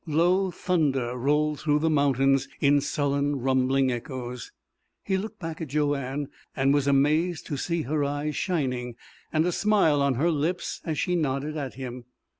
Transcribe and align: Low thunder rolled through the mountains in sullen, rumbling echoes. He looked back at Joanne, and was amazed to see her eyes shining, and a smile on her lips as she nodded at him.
Low 0.07 0.49
thunder 0.49 1.15
rolled 1.15 1.59
through 1.59 1.77
the 1.77 1.89
mountains 1.91 2.47
in 2.59 2.81
sullen, 2.81 3.35
rumbling 3.35 3.91
echoes. 3.91 4.51
He 5.03 5.15
looked 5.15 5.37
back 5.37 5.61
at 5.61 5.67
Joanne, 5.67 6.29
and 6.55 6.73
was 6.73 6.87
amazed 6.87 7.45
to 7.45 7.55
see 7.57 7.83
her 7.83 8.03
eyes 8.03 8.35
shining, 8.35 8.95
and 9.31 9.45
a 9.45 9.51
smile 9.51 10.01
on 10.01 10.15
her 10.15 10.31
lips 10.31 10.81
as 10.85 10.97
she 10.97 11.15
nodded 11.15 11.55
at 11.55 11.75
him. 11.75 12.05